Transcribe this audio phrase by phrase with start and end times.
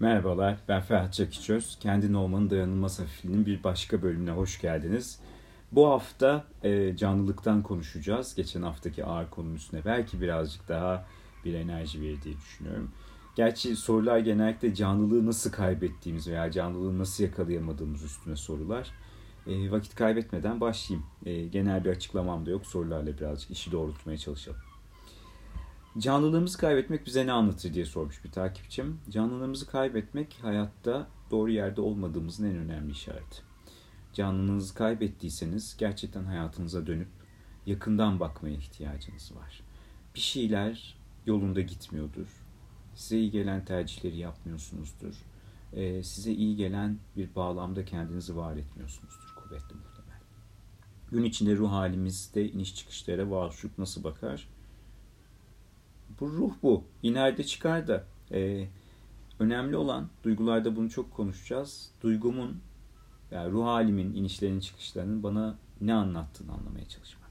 [0.00, 1.78] Merhabalar, ben Ferhat Çakiçöz.
[1.80, 5.20] Kendin olmanın dayanılmaz hafifliğinin bir başka bölümüne hoş geldiniz.
[5.72, 8.34] Bu hafta e, canlılıktan konuşacağız.
[8.34, 11.06] Geçen haftaki ağır konunun üstüne belki birazcık daha
[11.44, 12.90] bir enerji verir diye düşünüyorum.
[13.36, 18.90] Gerçi sorular genellikle canlılığı nasıl kaybettiğimiz veya canlılığı nasıl yakalayamadığımız üstüne sorular.
[19.46, 21.06] E, vakit kaybetmeden başlayayım.
[21.26, 22.66] E, genel bir açıklamam da yok.
[22.66, 24.69] Sorularla birazcık işi doğrultmaya çalışalım.
[25.98, 29.00] Canlılığımızı kaybetmek bize ne anlatır diye sormuş bir takipçim.
[29.10, 33.42] Canlılığımızı kaybetmek hayatta doğru yerde olmadığımızın en önemli işareti.
[34.12, 37.08] Canlılığınızı kaybettiyseniz gerçekten hayatınıza dönüp
[37.66, 39.62] yakından bakmaya ihtiyacınız var.
[40.14, 42.28] Bir şeyler yolunda gitmiyordur.
[42.94, 45.14] Size iyi gelen tercihleri yapmıyorsunuzdur.
[45.72, 50.20] Ee, size iyi gelen bir bağlamda kendinizi var etmiyorsunuzdur kuvvetli muhtemel.
[51.12, 54.48] Gün içinde ruh halimizde iniş çıkışlara varoluşluk nasıl bakar?
[56.20, 56.84] Bu ruh bu.
[57.02, 58.04] İneride çıkar da.
[58.32, 58.66] Ee,
[59.38, 61.90] önemli olan duygularda bunu çok konuşacağız.
[62.02, 62.60] Duygumun
[63.30, 67.30] yani ruh halimin inişlerinin çıkışlarının bana ne anlattığını anlamaya çalışmak.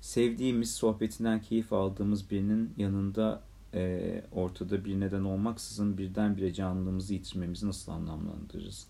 [0.00, 3.42] Sevdiğimiz, sohbetinden keyif aldığımız birinin yanında
[3.74, 8.86] e, ortada bir neden olmaksızın birdenbire canlılığımızı yitirmemizi nasıl anlamlandırırız?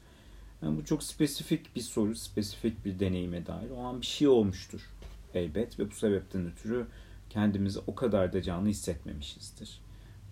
[0.63, 3.71] Yani bu çok spesifik bir soru, spesifik bir deneyime dair.
[3.71, 4.91] O an bir şey olmuştur
[5.35, 6.87] elbet ve bu sebepten ötürü
[7.35, 9.81] kendimizi o kadar da canlı hissetmemişizdir.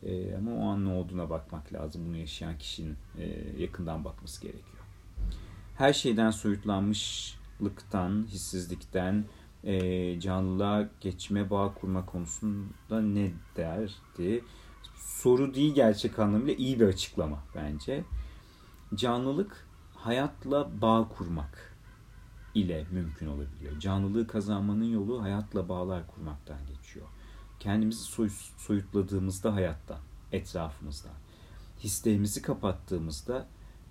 [0.02, 2.02] E, ama o an ne olduğuna bakmak lazım.
[2.06, 3.24] Bunu yaşayan kişinin e,
[3.58, 4.84] yakından bakması gerekiyor.
[5.78, 9.24] Her şeyden soyutlanmışlıktan, hissizlikten,
[9.64, 14.44] e, canlılığa geçme, bağ kurma konusunda ne derdi?
[14.96, 18.04] Soru değil gerçek anlamıyla iyi bir açıklama bence.
[18.94, 21.71] Canlılık hayatla bağ kurmak
[22.54, 23.80] ile mümkün olabiliyor.
[23.80, 27.06] Canlılığı kazanmanın yolu hayatla bağlar kurmaktan geçiyor.
[27.60, 30.00] Kendimizi soy, soyutladığımızda hayattan,
[30.32, 31.14] etrafımızdan,
[31.80, 33.46] hislerimizi kapattığımızda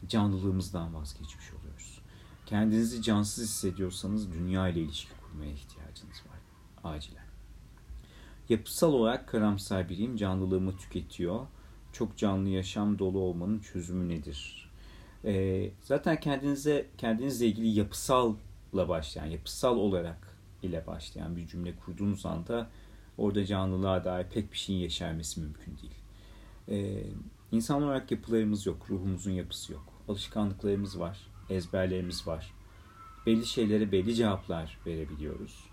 [0.07, 2.01] canlılığımızdan vazgeçmiş oluyoruz.
[2.45, 6.39] Kendinizi cansız hissediyorsanız dünya ile ilişki kurmaya ihtiyacınız var.
[6.91, 7.25] Acilen.
[8.49, 11.47] Yapısal olarak karamsar biriyim, canlılığımı tüketiyor.
[11.93, 14.71] Çok canlı yaşam dolu olmanın çözümü nedir?
[15.25, 18.35] Ee, zaten kendinize kendinizle ilgili yapısal
[18.73, 22.69] başlayan, yapısal olarak ile başlayan bir cümle kurduğunuz anda
[23.17, 25.93] orada canlılığa dair pek bir şeyin yeşermesi mümkün değil.
[26.69, 27.03] Ee,
[27.51, 29.83] insan olarak yapılarımız yok, ruhumuzun yapısı yok.
[30.07, 32.53] Alışkanlıklarımız var, ezberlerimiz var.
[33.25, 35.65] Belli şeylere belli cevaplar verebiliyoruz.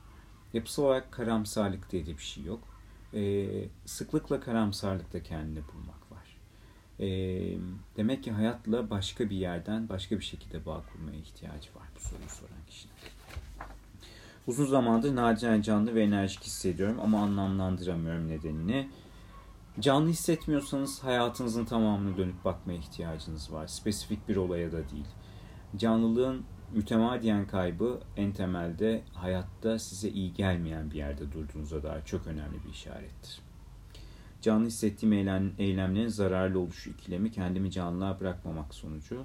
[0.52, 2.60] Yapısal olarak karamsarlık diye de bir şey yok.
[3.14, 6.17] Ee, sıklıkla karamsarlıkta kendini bulmak var.
[7.00, 7.58] Ee,
[7.96, 12.28] demek ki hayatla başka bir yerden, başka bir şekilde bağ kurmaya ihtiyacı var bu soruyu
[12.28, 12.94] soran kişinin.
[14.46, 18.88] Uzun zamandır nadiren canlı ve enerjik hissediyorum ama anlamlandıramıyorum nedenini.
[19.80, 23.66] Canlı hissetmiyorsanız hayatınızın tamamını dönüp bakmaya ihtiyacınız var.
[23.66, 25.06] Spesifik bir olaya da değil.
[25.76, 32.64] Canlılığın mütemadiyen kaybı en temelde hayatta size iyi gelmeyen bir yerde durduğunuza dair çok önemli
[32.64, 33.47] bir işarettir.
[34.42, 39.24] Canlı hissettiğim eylem, eylemlerin zararlı oluşu ikilemi kendimi canlığa bırakmamak sonucu.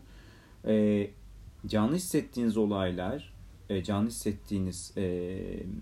[0.68, 1.10] E,
[1.68, 3.34] canlı hissettiğiniz olaylar,
[3.70, 5.04] e, canlı hissettiğiniz e,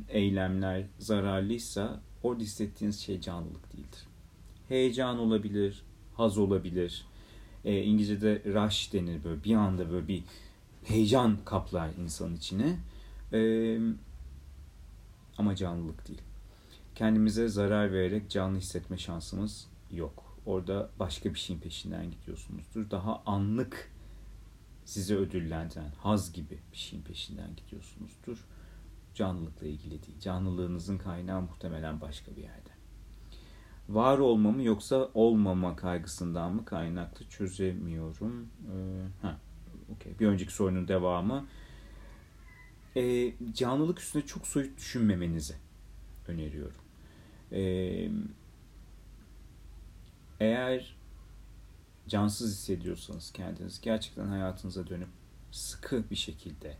[0.09, 4.07] eylemler zararlıysa orada hissettiğiniz şey canlılık değildir.
[4.69, 7.05] Heyecan olabilir, haz olabilir.
[7.65, 10.23] E, İngilizce'de rush denir böyle bir anda böyle bir
[10.83, 12.77] heyecan kaplar insanın içine.
[13.33, 13.79] E,
[15.37, 16.21] ama canlılık değil.
[16.95, 20.37] Kendimize zarar vererek canlı hissetme şansımız yok.
[20.45, 22.91] Orada başka bir şeyin peşinden gidiyorsunuzdur.
[22.91, 23.91] Daha anlık
[24.85, 28.45] sizi ödüllendiren haz gibi bir şeyin peşinden gidiyorsunuzdur.
[29.15, 30.19] Canlılıkla ilgili değil.
[30.19, 32.69] Canlılığınızın kaynağı muhtemelen başka bir yerde.
[33.89, 38.47] Var olma mı yoksa olmama kaygısından mı kaynaklı çözemiyorum.
[38.73, 39.39] Ee, ha,
[39.95, 40.19] okay.
[40.19, 41.45] Bir önceki sorunun devamı.
[42.95, 45.55] Ee, canlılık üstüne çok soyut düşünmemenizi
[46.31, 46.81] öneriyorum.
[50.39, 50.95] Eğer
[52.07, 55.09] cansız hissediyorsanız kendiniz gerçekten hayatınıza dönüp
[55.51, 56.77] sıkı bir şekilde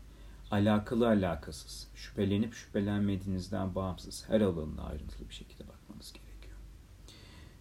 [0.50, 6.56] alakalı alakasız, şüphelenip şüphelenmediğinizden bağımsız her alanına ayrıntılı bir şekilde bakmanız gerekiyor.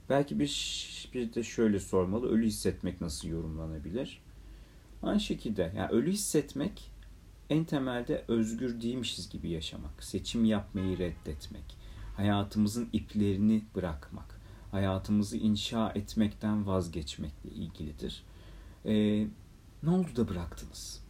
[0.10, 4.22] Belki bir, bir de şöyle sormalı, ölü hissetmek nasıl yorumlanabilir?
[5.04, 6.92] Aynı şekilde, yani ölü hissetmek
[7.50, 11.78] en temelde özgür değilmişiz gibi yaşamak, seçim yapmayı reddetmek,
[12.22, 14.40] hayatımızın iplerini bırakmak,
[14.72, 18.24] hayatımızı inşa etmekten vazgeçmekle ilgilidir.
[18.86, 19.28] Ee,
[19.84, 21.04] ne oldu da bıraktınız?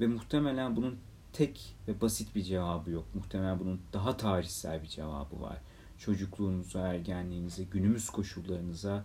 [0.00, 0.98] Ve muhtemelen bunun
[1.32, 3.04] tek ve basit bir cevabı yok.
[3.14, 5.58] Muhtemelen bunun daha tarihsel bir cevabı var.
[5.98, 9.04] Çocukluğunuza, ergenliğinize, günümüz koşullarınıza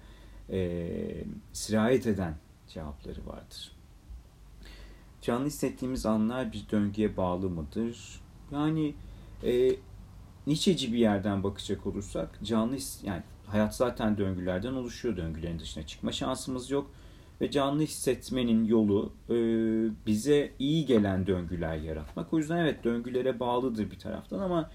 [0.49, 1.23] e,
[1.53, 2.35] sirayet eden
[2.67, 3.71] cevapları vardır.
[5.21, 8.21] Canlı hissettiğimiz anlar bir döngüye bağlı mıdır?
[8.51, 8.95] Yani
[9.43, 9.75] e,
[10.47, 15.17] Nietzsche'ci bir yerden bakacak olursak canlı yani hayat zaten döngülerden oluşuyor.
[15.17, 16.91] Döngülerin dışına çıkma şansımız yok.
[17.41, 19.35] Ve canlı hissetmenin yolu e,
[20.05, 22.33] bize iyi gelen döngüler yaratmak.
[22.33, 24.69] O yüzden evet döngülere bağlıdır bir taraftan ama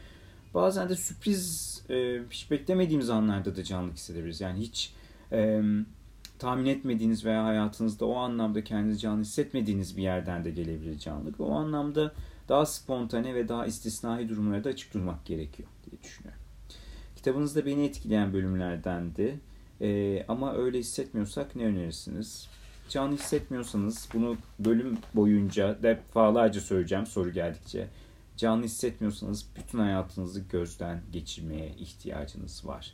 [0.55, 4.41] bazen de sürpriz e, hiç beklemediğimiz anlarda da canlı hissedebiliriz.
[4.41, 4.95] Yani hiç
[5.33, 5.63] e,
[6.39, 11.41] tahmin etmediğiniz veya hayatınızda o anlamda kendinizi canlı hissetmediğiniz bir yerden de gelebilir canlılık.
[11.41, 12.13] O anlamda
[12.49, 16.41] daha spontane ve daha istisnai durumlara da açık durmak gerekiyor diye düşünüyorum.
[17.17, 19.41] Kitabınızda beni etkileyen bölümlerdendi.
[19.81, 22.49] Ee, ama öyle hissetmiyorsak ne önerirsiniz?
[22.89, 27.89] Canlı hissetmiyorsanız bunu bölüm boyunca defalarca söyleyeceğim soru geldikçe.
[28.37, 32.93] Canlı hissetmiyorsanız bütün hayatınızı gözden geçirmeye ihtiyacınız var.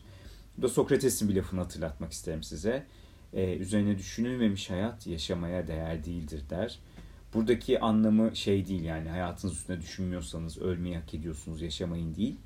[0.59, 2.87] Bu da Sokrates'in bir lafını hatırlatmak isterim size.
[3.33, 6.79] Ee, üzerine düşünülmemiş hayat yaşamaya değer değildir der.
[7.35, 12.37] Buradaki anlamı şey değil yani hayatınız üstüne düşünmüyorsanız ölmeyi hak ediyorsunuz yaşamayın değil.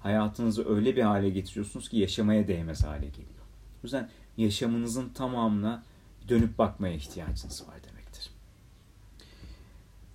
[0.00, 3.28] Hayatınızı öyle bir hale getiriyorsunuz ki yaşamaya değmez hale geliyor.
[3.78, 5.82] O yüzden yaşamınızın tamamına
[6.28, 8.30] dönüp bakmaya ihtiyacınız var demektir.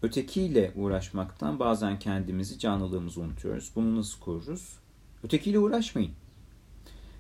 [0.02, 3.72] Ötekiyle uğraşmaktan bazen kendimizi, canlılığımızı unutuyoruz.
[3.76, 4.80] Bunu nasıl koruruz?
[5.24, 6.12] Ötekiyle uğraşmayın.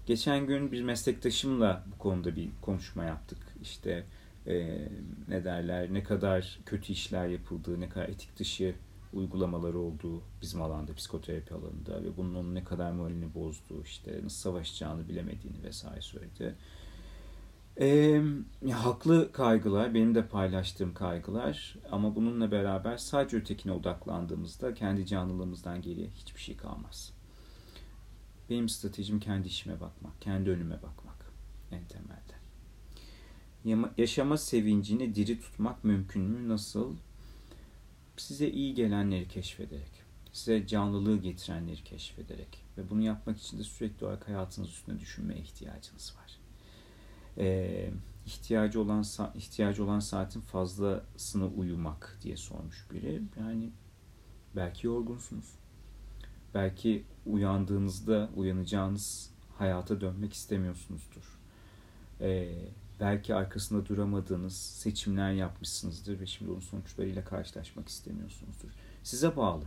[0.05, 3.37] Geçen gün bir meslektaşımla bu konuda bir konuşma yaptık.
[3.61, 4.05] İşte
[4.47, 4.87] e,
[5.27, 8.75] ne derler, ne kadar kötü işler yapıldığı, ne kadar etik dışı
[9.13, 14.37] uygulamaları olduğu bizim alanda, psikoterapi alanında ve bunun onun ne kadar moralini bozduğu, işte nasıl
[14.37, 16.55] savaşacağını bilemediğini vesaire söyledi.
[17.79, 18.21] E,
[18.71, 26.07] haklı kaygılar, benim de paylaştığım kaygılar ama bununla beraber sadece ötekine odaklandığımızda kendi canlılığımızdan geriye
[26.07, 27.13] hiçbir şey kalmaz.
[28.49, 31.31] Benim stratejim kendi işime bakmak, kendi önüme bakmak
[31.71, 32.32] en temelde.
[33.97, 36.49] Yaşama sevincini diri tutmak mümkün mü?
[36.49, 36.95] Nasıl?
[38.17, 39.91] Size iyi gelenleri keşfederek,
[40.33, 46.15] size canlılığı getirenleri keşfederek ve bunu yapmak için de sürekli olarak hayatınız üstüne düşünmeye ihtiyacınız
[46.17, 46.39] var.
[47.37, 47.89] Ee,
[48.25, 49.05] ihtiyacı olan
[49.35, 53.21] ihtiyacı olan saatin fazlasını uyumak diye sormuş biri.
[53.39, 53.69] Yani
[54.55, 55.51] belki yorgunsunuz.
[56.53, 61.39] Belki uyandığınızda uyanacağınız hayata dönmek istemiyorsunuzdur.
[62.21, 62.55] Ee,
[62.99, 68.69] belki arkasında duramadığınız seçimler yapmışsınızdır ve şimdi onun sonuçlarıyla karşılaşmak istemiyorsunuzdur.
[69.03, 69.65] Size bağlı.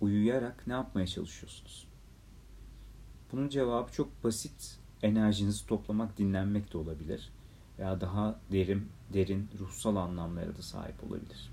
[0.00, 1.88] Uyuyarak ne yapmaya çalışıyorsunuz?
[3.32, 4.78] Bunun cevabı çok basit.
[5.02, 7.32] Enerjinizi toplamak, dinlenmek de olabilir.
[7.78, 11.52] Veya daha derin, derin ruhsal anlamlara da sahip olabilir.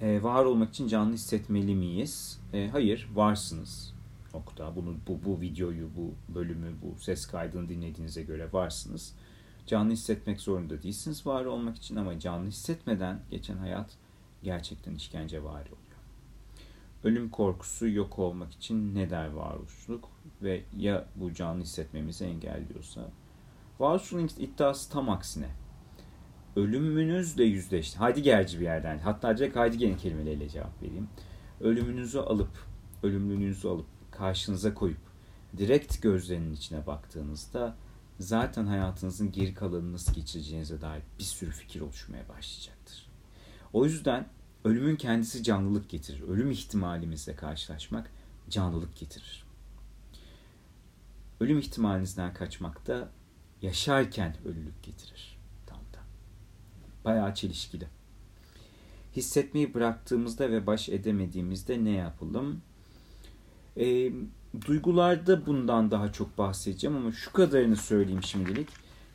[0.00, 2.40] Ee, var olmak için canlı hissetmeli miyiz?
[2.52, 3.91] Ee, hayır, varsınız
[4.34, 4.76] nokta.
[4.76, 9.14] Bunu, bu, bu videoyu, bu bölümü, bu ses kaydını dinlediğinize göre varsınız.
[9.66, 13.96] Canlı hissetmek zorunda değilsiniz var olmak için ama canlı hissetmeden geçen hayat
[14.42, 15.76] gerçekten işkence var oluyor.
[17.04, 20.08] Ölüm korkusu yok olmak için ne der varoluşluk
[20.42, 23.10] ve ya bu canlı hissetmemizi engelliyorsa?
[23.80, 25.48] Varoluşluğun iddiası tam aksine.
[26.56, 28.00] Ölümünüzle yüzleşti.
[28.00, 28.98] Heidegger'ci bir yerden.
[28.98, 31.08] Hatta direkt Heidegger'in kelimeleriyle cevap vereyim.
[31.60, 32.66] Ölümünüzü alıp,
[33.02, 35.00] ölümlülüğünüzü alıp karşınıza koyup
[35.56, 37.76] direkt gözlerinin içine baktığınızda
[38.20, 43.06] zaten hayatınızın geri kalanını nasıl geçireceğinize dair bir sürü fikir oluşmaya başlayacaktır.
[43.72, 44.28] O yüzden
[44.64, 46.20] ölümün kendisi canlılık getirir.
[46.20, 48.10] Ölüm ihtimalimizle karşılaşmak
[48.50, 49.44] canlılık getirir.
[51.40, 53.08] Ölüm ihtimalinizden kaçmak da
[53.62, 55.38] yaşarken ölülük getirir.
[55.66, 55.98] Tam da.
[57.04, 57.86] Bayağı çelişkili.
[59.16, 62.62] Hissetmeyi bıraktığımızda ve baş edemediğimizde ne yapalım?
[63.76, 64.12] E,
[64.66, 68.68] duygularda bundan daha çok bahsedeceğim ama şu kadarını söyleyeyim şimdilik.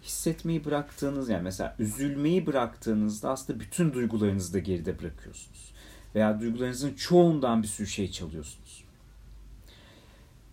[0.03, 5.71] Hissetmeyi bıraktığınız yani mesela üzülmeyi bıraktığınızda aslında bütün duygularınızı da geride bırakıyorsunuz.
[6.15, 8.83] Veya duygularınızın çoğundan bir sürü şey çalıyorsunuz.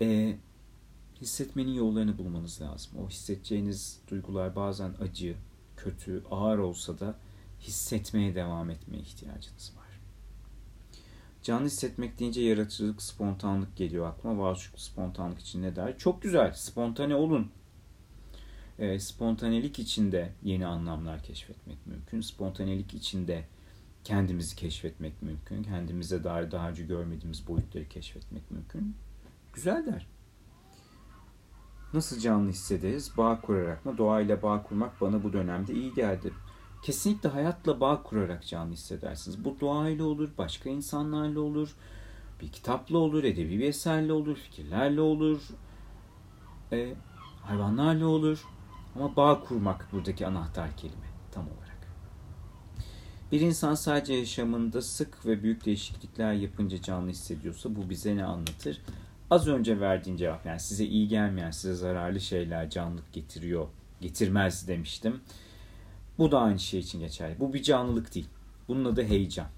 [0.00, 0.36] E,
[1.20, 2.92] hissetmenin yollarını bulmanız lazım.
[3.04, 5.34] O hissedeceğiniz duygular bazen acı,
[5.76, 7.14] kötü, ağır olsa da
[7.60, 9.83] hissetmeye devam etmeye ihtiyacınız var.
[11.44, 14.42] Canlı hissetmek deyince yaratıcılık, spontanlık geliyor aklıma.
[14.42, 15.98] Varoluşluk spontanlık için ne der?
[15.98, 17.50] Çok güzel, spontane olun.
[18.78, 22.20] E, spontanelik içinde yeni anlamlar keşfetmek mümkün.
[22.20, 23.44] Spontanelik içinde
[24.04, 25.62] kendimizi keşfetmek mümkün.
[25.62, 28.96] Kendimize dair daha önce görmediğimiz boyutları keşfetmek mümkün.
[29.52, 30.06] Güzel der.
[31.92, 33.16] Nasıl canlı hissederiz?
[33.16, 33.98] Bağ kurarak mı?
[33.98, 36.32] Doğayla bağ kurmak bana bu dönemde iyi geldi
[36.84, 39.44] kesinlikle hayatla bağ kurarak canlı hissedersiniz.
[39.44, 41.76] Bu doğayla olur, başka insanlarla olur,
[42.40, 45.40] bir kitapla olur, edebi bir eserle olur, fikirlerle olur,
[46.72, 46.94] e,
[47.42, 48.44] hayvanlarla olur.
[48.94, 51.88] Ama bağ kurmak buradaki anahtar kelime tam olarak.
[53.32, 58.80] Bir insan sadece yaşamında sık ve büyük değişiklikler yapınca canlı hissediyorsa bu bize ne anlatır?
[59.30, 63.66] Az önce verdiğin cevap yani size iyi gelmeyen, size zararlı şeyler canlılık getiriyor,
[64.00, 65.20] getirmez demiştim.
[66.18, 67.40] Bu da aynı şey için geçerli.
[67.40, 68.28] Bu bir canlılık değil.
[68.68, 69.48] Bunun adı heyecan.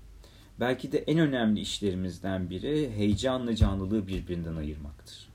[0.61, 5.29] Belki de en önemli işlerimizden biri heyecanla canlılığı birbirinden ayırmaktır.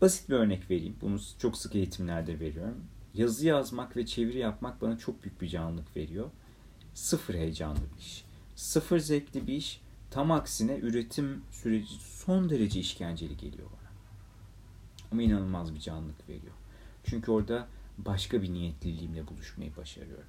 [0.00, 0.96] Basit bir örnek vereyim.
[1.00, 2.84] Bunu çok sık eğitimlerde veriyorum.
[3.14, 6.30] Yazı yazmak ve çeviri yapmak bana çok büyük bir canlılık veriyor.
[6.94, 8.24] Sıfır heyecanlı bir iş.
[8.56, 9.80] Sıfır zevkli bir iş.
[10.10, 13.90] Tam aksine üretim süreci son derece işkenceli geliyor bana.
[15.12, 16.54] Ama inanılmaz bir canlılık veriyor.
[17.04, 20.28] Çünkü orada başka bir niyetliliğimle buluşmayı başarıyorum.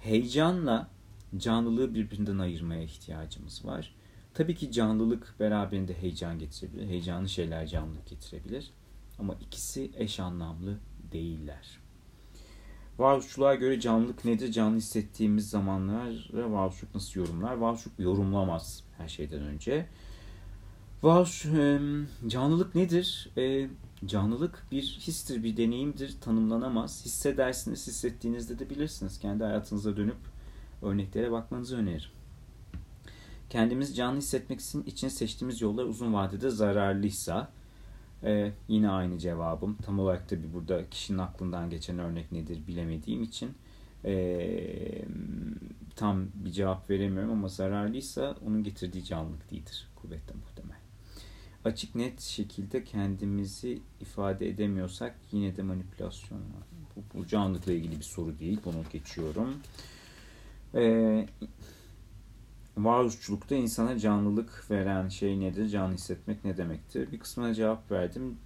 [0.00, 0.90] Heyecanla
[1.36, 3.94] canlılığı birbirinden ayırmaya ihtiyacımız var.
[4.34, 6.86] Tabii ki canlılık beraberinde heyecan getirebilir.
[6.88, 8.70] Heyecanlı şeyler canlılık getirebilir.
[9.18, 10.78] Ama ikisi eş anlamlı
[11.12, 11.78] değiller.
[12.98, 14.52] Varoluşçuluğa göre canlılık nedir?
[14.52, 17.54] Canlı hissettiğimiz zamanlara varoluşluk nasıl yorumlar?
[17.54, 19.86] Varoluşluk yorumlamaz her şeyden önce.
[21.02, 21.46] Varoluş,
[22.26, 23.28] canlılık nedir?
[23.36, 23.68] E,
[24.06, 27.04] canlılık bir histir, bir deneyimdir, tanımlanamaz.
[27.04, 29.18] Hissedersiniz, hissettiğinizde de bilirsiniz.
[29.18, 30.16] Kendi hayatınıza dönüp
[30.82, 32.10] örneklere bakmanızı öneririm.
[33.50, 37.50] Kendimizi canlı hissetmek için seçtiğimiz yollar uzun vadede zararlıysa
[38.24, 39.76] ee, yine aynı cevabım.
[39.76, 43.50] Tam olarak tabi burada kişinin aklından geçen örnek nedir bilemediğim için
[44.04, 45.04] ee,
[45.96, 49.88] tam bir cevap veremiyorum ama zararlıysa onun getirdiği canlılık değildir.
[49.96, 50.61] Kuvvetle muhtemel.
[51.64, 56.66] Açık net şekilde kendimizi ifade edemiyorsak yine de manipülasyon var.
[56.96, 58.60] Bu, bu canlılıkla ilgili bir soru değil.
[58.64, 59.54] Bunu geçiyorum.
[60.74, 61.26] Ee,
[62.76, 65.68] varoluşçulukta insana canlılık veren şey nedir?
[65.68, 67.12] Canlı hissetmek ne demektir?
[67.12, 68.38] Bir kısmına cevap verdim.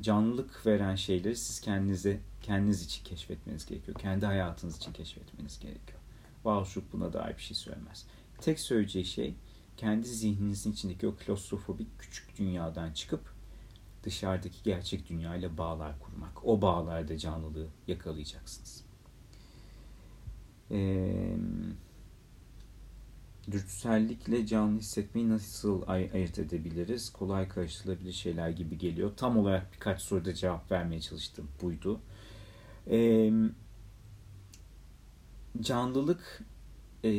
[0.00, 3.98] Canlılık veren şeyleri siz kendinize kendiniz için keşfetmeniz gerekiyor.
[3.98, 5.98] Kendi hayatınız için keşfetmeniz gerekiyor.
[6.44, 8.06] Varoluşçuluk buna dair bir şey söylemez.
[8.40, 9.34] Tek söyleyeceği şey
[9.76, 13.34] kendi zihninizin içindeki o klostrofobik küçük dünyadan çıkıp
[14.04, 16.44] dışarıdaki gerçek dünyayla bağlar kurmak.
[16.46, 18.84] O bağlarda canlılığı yakalayacaksınız.
[20.70, 21.36] Eee
[23.50, 27.10] dürtüsellikle canlı hissetmeyi nasıl ay- ayırt edebiliriz?
[27.10, 29.12] Kolay karıştırılabilir şeyler gibi geliyor.
[29.16, 31.48] Tam olarak birkaç soruda cevap vermeye çalıştım.
[31.62, 32.00] Buydu.
[32.90, 33.32] Ee,
[35.60, 36.40] canlılık
[37.04, 37.10] e,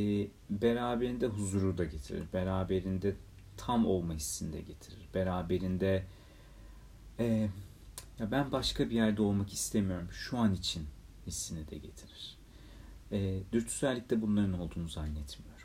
[0.49, 2.23] beraberinde huzuru da getirir.
[2.33, 3.15] Beraberinde
[3.57, 5.09] tam olma hissini de getirir.
[5.13, 6.03] Beraberinde
[7.19, 7.49] e,
[8.19, 10.07] ya ben başka bir yerde olmak istemiyorum.
[10.11, 10.85] Şu an için
[11.27, 12.37] hissini de getirir.
[13.11, 15.55] E, dürtüsellikte bunların olduğunu zannetmiyorum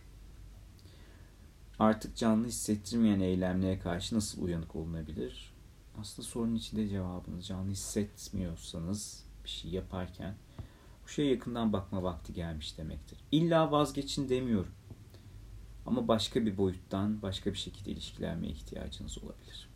[1.81, 5.53] artık canlı hissettirmeyen eylemlere karşı nasıl uyanık olunabilir?
[5.99, 10.35] Aslında sorunun içinde cevabınız canlı hissetmiyorsanız bir şey yaparken
[11.11, 13.19] şeye yakından bakma vakti gelmiş demektir.
[13.33, 14.73] İlla vazgeçin demiyorum.
[15.87, 19.69] Ama başka bir boyuttan başka bir şekilde ilişkilenmeye ihtiyacınız olabilir.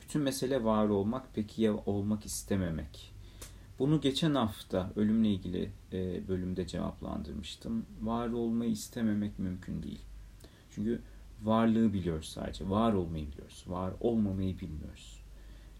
[0.00, 3.12] Bütün mesele var olmak peki ya olmak istememek.
[3.78, 7.86] Bunu geçen hafta ölümle ilgili e, bölümde cevaplandırmıştım.
[8.02, 10.00] Var olmayı istememek mümkün değil.
[10.70, 11.02] Çünkü
[11.42, 12.70] varlığı biliyoruz sadece.
[12.70, 13.64] Var olmayı biliyoruz.
[13.66, 15.20] Var olmamayı bilmiyoruz.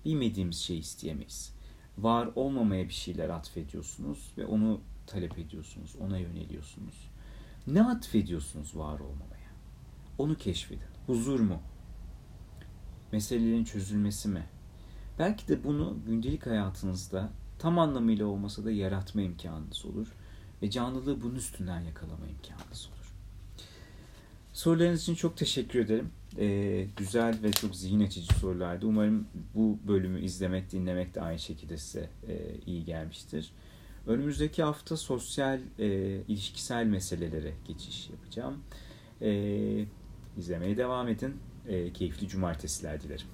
[0.05, 1.56] Bilmediğimiz şeyi isteyemeyiz.
[1.99, 5.97] Var olmamaya bir şeyler atfediyorsunuz ve onu talep ediyorsunuz.
[6.01, 7.11] Ona yöneliyorsunuz.
[7.67, 9.51] Ne atfediyorsunuz var olmamaya?
[10.19, 10.83] Onu keşfedin.
[11.07, 11.61] Huzur mu?
[13.13, 14.47] Meselelerin çözülmesi mi?
[15.19, 20.15] Belki de bunu gündelik hayatınızda tam anlamıyla olmasa da yaratma imkanınız olur.
[20.63, 23.06] Ve canlılığı bunun üstünden yakalama imkanınız olur.
[24.57, 26.11] Sorularınız için çok teşekkür ederim.
[26.39, 28.87] Ee, güzel ve çok zihin açıcı sorulardı.
[28.87, 32.35] Umarım bu bölümü izlemek, dinlemek de aynı şekilde size e,
[32.67, 33.53] iyi gelmiştir.
[34.07, 35.87] Önümüzdeki hafta sosyal, e,
[36.29, 38.59] ilişkisel meselelere geçiş yapacağım.
[39.23, 39.85] E,
[40.39, 41.37] izlemeye devam edin.
[41.69, 43.27] E, keyifli cumartesiler dilerim.